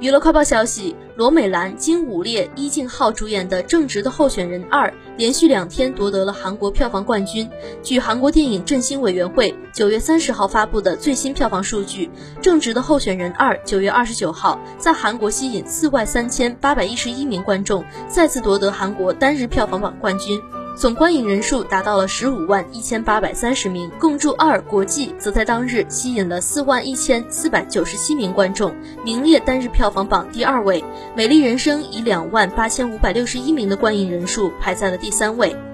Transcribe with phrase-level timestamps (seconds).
[0.00, 7.48] 娱乐快报消息：罗美兰、金武烈、伊敬浩主演的《正直的候选人二》连续两天夺得了韩国票房冠军。
[7.80, 12.06] 据韩国电影振兴委员会九月三十号发布的最新票房数据，
[12.40, 20.40] 《正直的候选人二》九月二十九号在韩国吸引四万三千八百一十一名观众，再次夺得韩国单日票房榜冠军。
[20.76, 28.74] 总观影人数达到了十五万一千八百三十名，共筑二国际则在当日吸引了四万一千四百九十七名观众，
[29.04, 30.84] 名列单日票房榜第二位。
[31.16, 35.73] 美丽人生以两万八千五百六十一名的观影人数排在了第三位。